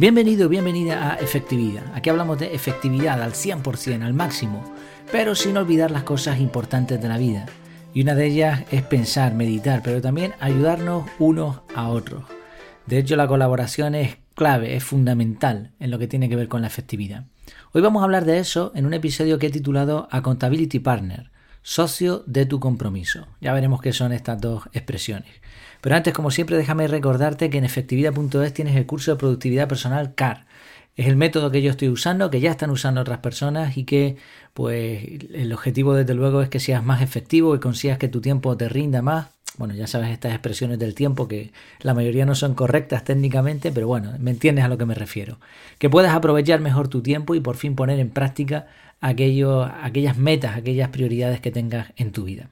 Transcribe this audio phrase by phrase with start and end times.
[0.00, 1.84] Bienvenido, bienvenida a Efectividad.
[1.94, 4.64] Aquí hablamos de efectividad al 100%, al máximo,
[5.12, 7.44] pero sin olvidar las cosas importantes de la vida.
[7.92, 12.24] Y una de ellas es pensar, meditar, pero también ayudarnos unos a otros.
[12.86, 16.62] De hecho, la colaboración es clave, es fundamental en lo que tiene que ver con
[16.62, 17.26] la efectividad.
[17.72, 21.29] Hoy vamos a hablar de eso en un episodio que he titulado Accountability Partner,
[21.62, 23.26] socio de tu compromiso.
[23.40, 25.30] Ya veremos qué son estas dos expresiones.
[25.80, 30.14] Pero antes, como siempre, déjame recordarte que en efectividad.es tienes el curso de productividad personal
[30.14, 30.46] CAR.
[30.96, 34.16] Es el método que yo estoy usando, que ya están usando otras personas y que
[34.52, 38.56] pues el objetivo desde luego es que seas más efectivo, y consigas que tu tiempo
[38.56, 39.28] te rinda más.
[39.56, 43.86] Bueno, ya sabes estas expresiones del tiempo que la mayoría no son correctas técnicamente, pero
[43.86, 45.38] bueno, me entiendes a lo que me refiero.
[45.78, 48.66] Que puedas aprovechar mejor tu tiempo y por fin poner en práctica
[49.00, 52.50] aquello, aquellas metas, aquellas prioridades que tengas en tu vida.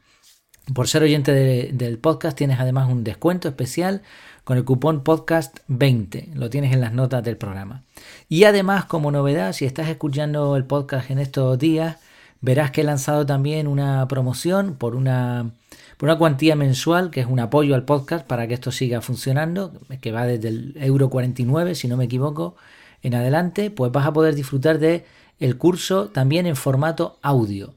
[0.74, 4.02] Por ser oyente del podcast tienes además un descuento especial
[4.44, 6.30] con el cupón podcast 20.
[6.34, 7.84] Lo tienes en las notas del programa.
[8.28, 11.96] Y además, como novedad, si estás escuchando el podcast en estos días,
[12.40, 15.50] verás que he lanzado también una promoción por una,
[15.96, 19.72] por una cuantía mensual, que es un apoyo al podcast para que esto siga funcionando,
[20.00, 22.56] que va desde el euro 49, si no me equivoco,
[23.02, 25.04] en adelante, pues vas a poder disfrutar de
[25.40, 27.74] el curso también en formato audio.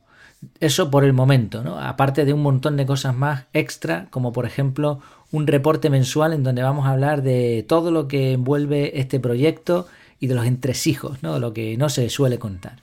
[0.59, 1.80] Eso por el momento, ¿no?
[1.80, 5.00] Aparte de un montón de cosas más extra, como por ejemplo
[5.31, 9.88] un reporte mensual en donde vamos a hablar de todo lo que envuelve este proyecto
[10.20, 11.39] y de los entresijos, ¿no?
[11.39, 12.78] Lo que no se suele contar.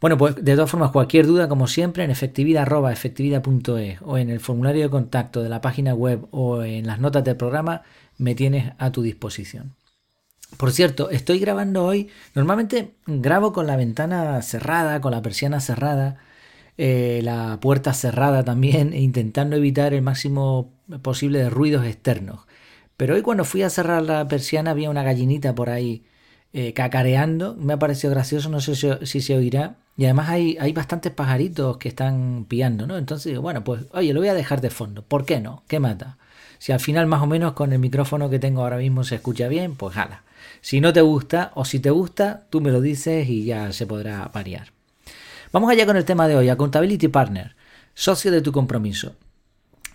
[0.00, 4.82] Bueno, pues de todas formas, cualquier duda, como siempre, en efectividad.efectividad.es o en el formulario
[4.82, 7.82] de contacto de la página web o en las notas del programa,
[8.18, 9.72] me tienes a tu disposición.
[10.56, 16.18] Por cierto, estoy grabando hoy, normalmente grabo con la ventana cerrada, con la persiana cerrada,
[16.78, 22.46] eh, la puerta cerrada también, e intentando evitar el máximo posible de ruidos externos.
[22.96, 26.04] Pero hoy cuando fui a cerrar la persiana había una gallinita por ahí
[26.52, 28.74] eh, cacareando, me ha parecido gracioso, no sé
[29.04, 29.76] si, se oirá.
[29.98, 32.96] Y además hay, hay bastantes pajaritos que están pillando, ¿no?
[32.98, 35.02] Entonces digo, bueno, pues oye, lo voy a dejar de fondo.
[35.02, 35.64] ¿Por qué no?
[35.68, 36.18] ¿Qué mata?
[36.58, 39.48] Si al final más o menos con el micrófono que tengo ahora mismo se escucha
[39.48, 40.22] bien, pues jala.
[40.60, 43.86] Si no te gusta o si te gusta, tú me lo dices y ya se
[43.86, 44.72] podrá variar.
[45.52, 47.54] Vamos allá con el tema de hoy, Accountability Partner,
[47.94, 49.14] socio de tu compromiso.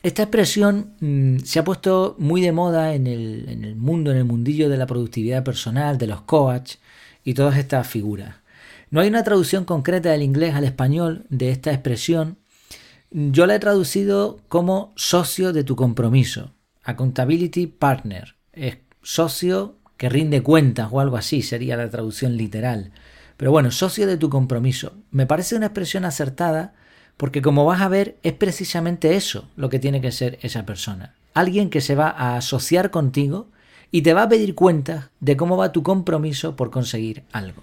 [0.04, 4.18] Esta expresión mm, se ha puesto muy de moda en el, en el, mundo, en
[4.18, 6.76] el mundillo de la productividad personal, de los coach
[7.24, 8.36] y todas estas figuras.
[8.90, 12.38] No hay una traducción concreta del inglés al español de esta expresión.
[13.14, 16.54] Yo la he traducido como socio de tu compromiso.
[16.82, 18.38] Accountability Partner.
[18.54, 22.94] Es socio que rinde cuentas o algo así, sería la traducción literal.
[23.36, 24.94] Pero bueno, socio de tu compromiso.
[25.12, 26.74] Me parece una expresión acertada
[27.18, 31.16] porque como vas a ver es precisamente eso lo que tiene que ser esa persona.
[31.34, 33.50] Alguien que se va a asociar contigo
[33.92, 37.62] y te va a pedir cuentas de cómo va tu compromiso por conseguir algo.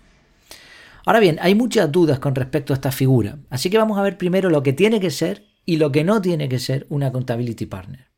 [1.09, 4.19] Ahora bien, hay muchas dudas con respecto a esta figura, así que vamos a ver
[4.19, 7.65] primero lo que tiene que ser y lo que no tiene que ser una accountability
[7.65, 8.09] partner.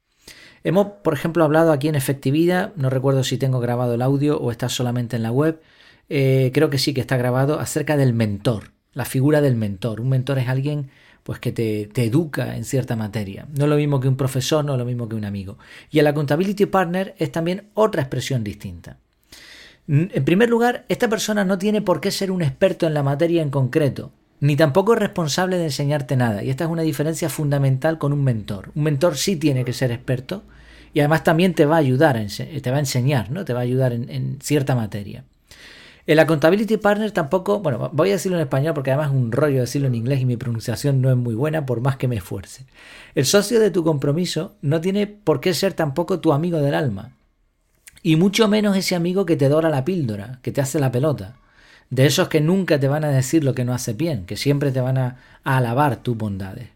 [0.64, 4.50] Hemos, por ejemplo, hablado aquí en efectividad, no recuerdo si tengo grabado el audio o
[4.50, 5.60] está solamente en la web,
[6.08, 10.00] eh, creo que sí que está grabado, acerca del mentor, la figura del mentor.
[10.00, 10.90] Un mentor es alguien
[11.22, 13.46] pues que te, te, educa en cierta materia.
[13.56, 15.58] No es lo mismo que un profesor, no es lo mismo que un amigo.
[15.92, 18.98] Y el accountability partner es también otra expresión distinta.
[19.92, 23.42] En primer lugar, esta persona no tiene por qué ser un experto en la materia
[23.42, 26.44] en concreto, ni tampoco es responsable de enseñarte nada.
[26.44, 28.70] Y esta es una diferencia fundamental con un mentor.
[28.76, 30.44] Un mentor sí tiene que ser experto
[30.94, 33.44] y además también te va a ayudar, te va a enseñar, ¿no?
[33.44, 35.24] te va a ayudar en, en cierta materia.
[36.06, 39.58] El accountability partner tampoco, bueno, voy a decirlo en español porque además es un rollo
[39.58, 42.64] decirlo en inglés y mi pronunciación no es muy buena por más que me esfuerce.
[43.16, 47.16] El socio de tu compromiso no tiene por qué ser tampoco tu amigo del alma.
[48.02, 51.36] Y mucho menos ese amigo que te dora la píldora, que te hace la pelota.
[51.90, 54.70] De esos que nunca te van a decir lo que no hace bien, que siempre
[54.70, 56.68] te van a, alabar tus bondades.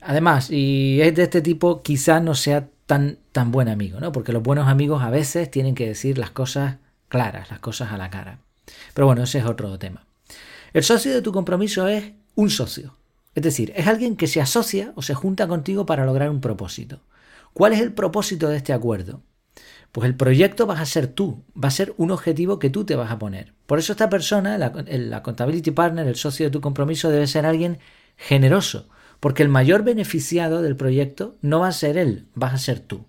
[0.00, 4.12] Además, y es de este tipo, quizás no sea tan, tan buen amigo, ¿no?
[4.12, 6.76] Porque los buenos amigos a veces tienen que decir las cosas
[7.08, 8.38] claras, las cosas a la cara.
[8.94, 10.04] Pero bueno, ese es otro tema.
[10.72, 12.96] El socio de tu compromiso es un socio.
[13.34, 17.00] Es decir, es alguien que se asocia o se junta contigo para lograr un propósito.
[17.54, 19.22] ¿Cuál es el propósito de este acuerdo?
[19.92, 22.96] Pues el proyecto vas a ser tú, va a ser un objetivo que tú te
[22.96, 23.54] vas a poner.
[23.66, 27.46] Por eso esta persona, la, la accountability partner, el socio de tu compromiso, debe ser
[27.46, 27.78] alguien
[28.16, 28.88] generoso,
[29.20, 33.06] porque el mayor beneficiado del proyecto no va a ser él, vas a ser tú.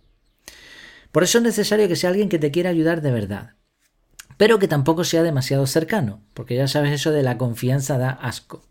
[1.11, 3.55] Por eso es necesario que sea alguien que te quiera ayudar de verdad
[4.37, 8.67] pero que tampoco sea demasiado cercano, porque ya sabes eso de la confianza da asco.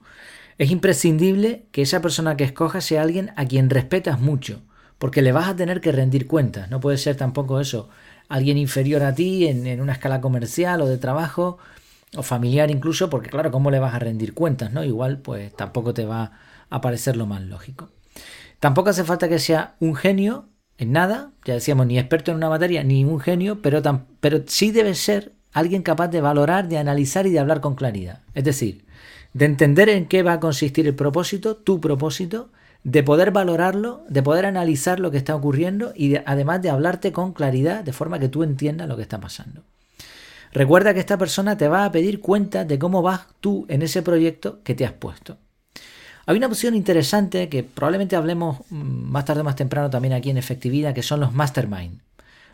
[0.58, 4.62] Es imprescindible que esa persona que escojas sea alguien a quien respetas mucho,
[5.02, 6.70] porque le vas a tener que rendir cuentas.
[6.70, 7.88] No puede ser tampoco eso
[8.28, 11.58] alguien inferior a ti en, una escala comercial o de trabajo
[12.16, 14.72] o familiar incluso, porque claro, ¿cómo le vas a rendir cuentas?
[14.72, 14.84] ¿no?
[14.84, 16.38] Igual pues tampoco te va
[16.70, 17.90] a parecer lo más lógico.
[18.60, 20.46] Tampoco hace falta que sea un genio
[20.78, 23.82] en nada, ya decíamos, ni experto en una materia, ni un genio, pero,
[24.20, 28.20] pero sí debe ser alguien capaz de valorar, de analizar y de hablar con claridad.
[28.34, 28.84] Es decir,
[29.32, 32.50] de entender en qué va a consistir el propósito, tu propósito,
[32.84, 37.32] de poder valorarlo, de poder analizar lo que está ocurriendo y además de hablarte con
[37.32, 39.62] claridad de forma que tú entiendas lo que está pasando.
[40.52, 44.02] Recuerda que esta persona te va a pedir cuenta de cómo vas tú en ese
[44.02, 45.38] proyecto que te has puesto.
[46.26, 50.30] Hay una opción interesante que probablemente hablemos mm, más tarde o más temprano también aquí
[50.30, 52.00] en efectividad, que son los mastermind.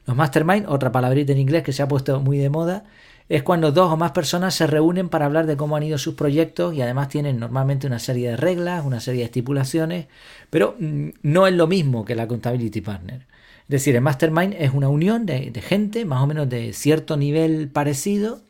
[0.06, 2.84] Los mastermind, otra palabrita en inglés que se ha puesto muy de moda,
[3.28, 6.14] es cuando dos o más personas se reúnen para hablar de cómo han ido sus
[6.14, 10.06] proyectos y además tienen normalmente una serie de reglas, una serie de estipulaciones,
[10.50, 13.26] pero mm, no es lo mismo que la Accountability Partner.
[13.62, 17.16] Es decir, el Mastermind es una unión de, de gente más o menos de cierto
[17.16, 18.40] nivel parecido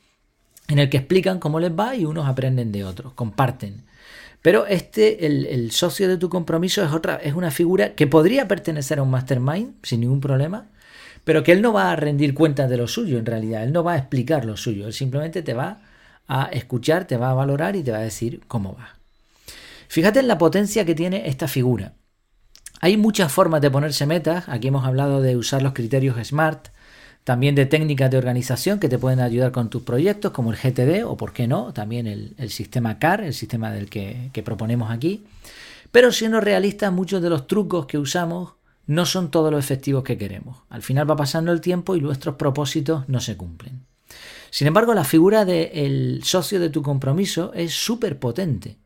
[0.69, 3.88] en el que explican cómo les va y unos aprenden de otros, comparten.
[4.42, 8.98] Pero este, el, socio de tu compromiso es otra, es una figura que podría pertenecer
[8.98, 10.69] a un mastermind sin ningún problema,
[11.28, 13.84] pero que él no va a rendir cuentas de lo suyo en realidad, él no
[13.84, 15.82] va a explicar lo suyo, él simplemente te va
[16.26, 18.96] a escuchar, te va a valorar y te va a decir cómo va.
[19.88, 21.92] Fíjate en la potencia que tiene esta figura.
[22.80, 26.69] Hay muchas formas de ponerse metas, aquí hemos hablado de usar los criterios SMART,
[27.25, 31.04] también de técnicas de organización que te pueden ayudar con tus proyectos, como el GTD
[31.04, 35.26] o, por qué no, también el, sistema CAR, el sistema del que, que proponemos aquí.
[35.92, 38.54] Pero siendo realistas, muchos de los trucos que usamos
[38.88, 40.62] no son todos los efectivos que queremos.
[40.70, 43.85] Al final va pasando el tiempo y nuestros propósitos no se cumplen.
[44.50, 48.79] Sin embargo, la figura del socio de tu compromiso es súper potente.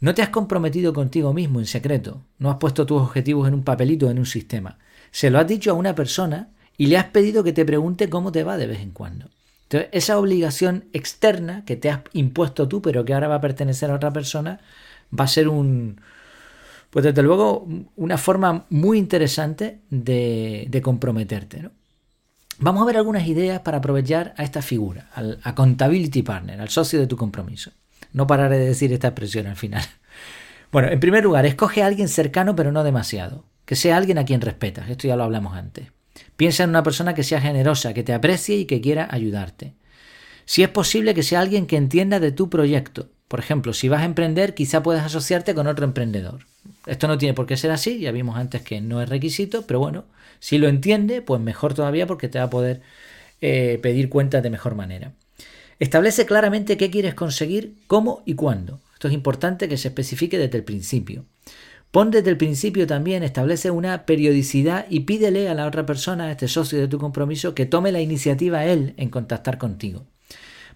[0.00, 3.62] No te has comprometido contigo mismo en secreto, no has puesto tus objetivos en un
[3.62, 4.78] papelito o en un sistema.
[5.12, 8.32] Se lo has dicho a una persona y le has pedido que te pregunte cómo
[8.32, 9.30] te va de vez en cuando.
[9.62, 13.92] Entonces, esa obligación externa que te has impuesto tú, pero que ahora va a pertenecer
[13.92, 14.60] a otra persona,
[15.18, 16.00] va a ser un,
[16.96, 21.68] pues desde luego, una forma muy interesante de, comprometerte.
[22.58, 26.98] Vamos a ver algunas ideas para aprovechar a esta figura, al accountability partner, al socio
[26.98, 27.70] de tu compromiso.
[28.14, 29.84] No pararé de decir esta expresión al final.
[30.72, 33.44] Bueno, en primer lugar, escoge a alguien cercano pero no demasiado.
[33.66, 34.88] Que sea alguien a quien respetas.
[34.88, 35.88] Esto ya lo hablamos antes.
[36.36, 39.74] Piensa en una persona que sea generosa, que te aprecie y que quiera ayudarte.
[40.46, 43.10] Si es posible que sea alguien que entienda de tu proyecto.
[43.28, 46.46] Por ejemplo, si vas a emprender, quizá puedas asociarte con otro emprendedor.
[46.86, 49.80] Esto no tiene por qué ser así, ya vimos antes que no es requisito, pero
[49.80, 50.04] bueno,
[50.38, 52.80] si lo entiende, pues mejor todavía porque te va a poder
[53.40, 55.12] eh, pedir cuentas de mejor manera.
[55.78, 58.80] Establece claramente qué quieres conseguir, cómo y cuándo.
[58.94, 61.26] Esto es importante que se especifique desde el principio.
[61.90, 66.30] Pon desde el principio también, establece una periodicidad y pídele a la otra persona, a
[66.30, 70.06] este socio de tu compromiso, que tome la iniciativa él en contactar contigo.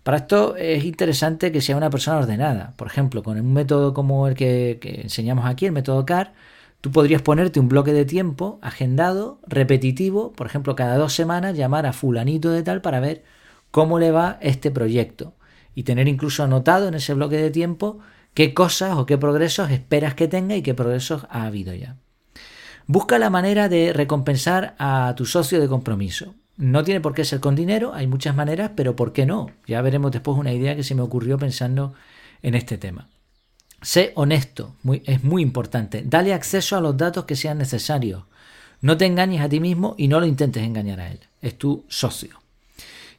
[0.02, 2.74] Para esto es interesante que sea una persona ordenada.
[2.76, 6.32] Por ejemplo, con un método como el que, enseñamos aquí, el método CAR,
[6.80, 11.86] tú podrías ponerte un bloque de tiempo agendado, repetitivo, por ejemplo, cada dos semanas llamar
[11.86, 13.24] a fulanito de tal para ver
[13.70, 15.34] cómo le va este proyecto
[15.74, 17.98] y tener incluso anotado en ese bloque de tiempo
[18.32, 21.96] qué cosas o qué progresos esperas que tenga y qué progresos ha habido ya.
[22.86, 26.34] Busca la manera de recompensar a tu socio de compromiso.
[26.60, 29.50] No tiene por qué ser con dinero, hay muchas maneras, pero ¿por qué no?
[29.66, 31.94] Ya veremos después una idea que se me ocurrió pensando
[32.42, 33.08] en este tema.
[33.80, 34.74] Sé honesto,
[35.04, 36.02] es muy importante.
[36.04, 38.24] Dale acceso a los datos que sean necesarios.
[38.82, 41.20] No te engañes a ti mismo y no lo intentes engañar a él.
[41.40, 42.38] Es tu socio.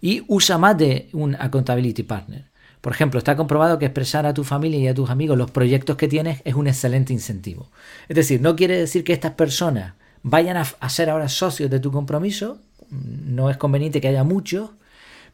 [0.02, 2.46] Y usa más de un accountability partner.
[2.80, 5.98] Por ejemplo, está comprobado que expresar a tu familia y a tus amigos los proyectos
[5.98, 7.72] que tienes es un excelente incentivo.
[8.08, 9.94] Es decir, no quiere decir que estas personas
[10.24, 12.60] vayan a, ser ahora socios de tu compromiso,
[12.92, 14.70] no es conveniente que haya muchos,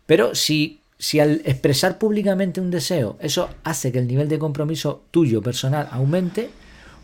[0.05, 5.03] pero si, si al expresar públicamente un deseo eso hace que el nivel de compromiso
[5.11, 6.49] tuyo personal aumente,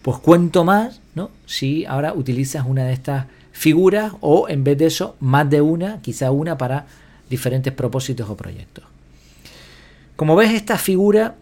[0.01, 1.31] pues cuento más, ¿no?
[1.45, 6.01] Si ahora utilizas una de estas figuras o en vez de eso más de una,
[6.01, 6.85] quizá una para
[7.29, 8.83] diferentes propósitos o proyectos.
[10.15, 11.35] Como ves, esta figura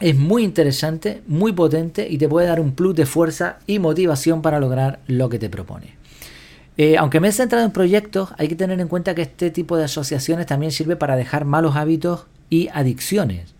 [0.00, 4.42] es muy interesante, muy potente y te puede dar un plus de fuerza y motivación
[4.42, 5.94] para lograr lo que te propone.
[6.78, 9.76] Eh, aunque me he centrado en proyectos, hay que tener en cuenta que este tipo
[9.76, 13.54] de asociaciones también sirve para dejar malos hábitos y adicciones.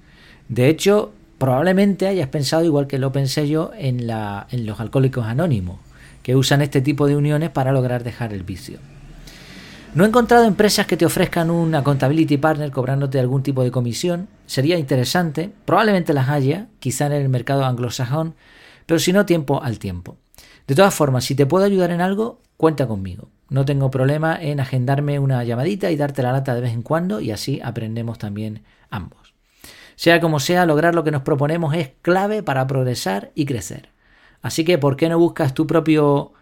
[0.48, 5.80] De hecho, probablemente hayas pensado, igual que lo pensé yo, en, los alcohólicos anónimos,
[6.22, 8.78] que usan este tipo de uniones para lograr dejar el vicio.
[9.94, 14.28] No he encontrado empresas que te ofrezcan una accountability partner cobrándote algún tipo de comisión.
[14.44, 18.34] Sería interesante, probablemente las haya, quizá en el mercado anglosajón,
[18.84, 20.18] pero si no, tiempo al tiempo.
[20.66, 23.28] De todas formas, si te puedo ayudar en algo, cuenta conmigo.
[23.48, 27.20] No tengo problema en agendarme una llamadita y darte la lata de vez en cuando
[27.20, 29.34] y así aprendemos también ambos.
[29.94, 33.90] Sea como sea, lograr lo que nos proponemos es clave para progresar y crecer.
[34.42, 36.32] Así que, ¿por qué no buscas tu propio,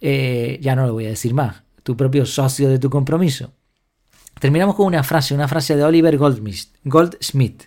[0.00, 3.52] eh, ya no lo voy a decir más, tu propio socio de tu compromiso?
[4.40, 7.62] Terminamos con una frase, una frase de Oliver Goldsmith.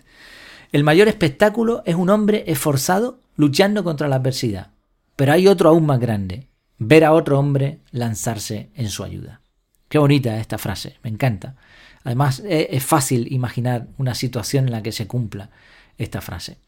[0.70, 4.68] El mayor espectáculo es un hombre esforzado luchando contra la adversidad.
[5.16, 9.40] Pero hay otro aún más grande, ver a otro hombre lanzarse en su ayuda.
[9.88, 11.56] Qué bonita esta frase, me encanta.
[12.04, 15.50] Además, e, es fácil imaginar una situación en la que se cumpla
[15.98, 16.58] esta frase.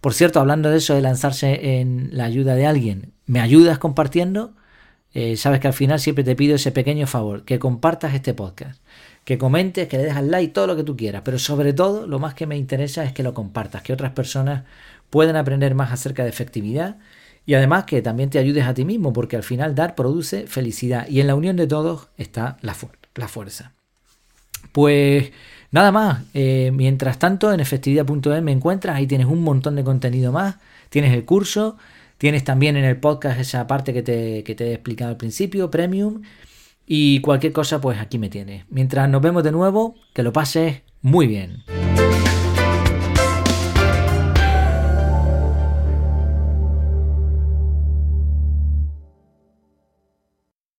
[0.00, 4.54] Por cierto, hablando de eso de lanzarse en la ayuda de alguien, ¿me ayudas compartiendo?
[5.12, 8.80] Eh, sabes que al final siempre te pido ese pequeño favor, que compartas este podcast,
[9.24, 12.18] que comentes, que le dejas like, todo lo que tú quieras, pero sobre todo lo
[12.20, 14.64] más que me interesa es que lo compartas, que otras personas
[15.10, 16.96] puedan aprender más acerca de efectividad
[17.46, 21.08] y además que también te ayudes a ti mismo, porque al final dar produce felicidad
[21.08, 23.72] y en la unión de todos está la, fuerza.
[24.72, 25.32] Pues
[25.70, 30.32] nada más, eh, mientras tanto en efectividad.es me encuentras, ahí tienes un montón de contenido
[30.32, 30.56] más,
[30.90, 31.76] tienes el curso,
[32.18, 35.70] tienes también en el podcast esa parte que te, que te he explicado al principio,
[35.70, 36.22] premium,
[36.86, 38.64] y cualquier cosa pues aquí me tienes.
[38.68, 41.64] Mientras nos vemos de nuevo, que lo pases muy bien.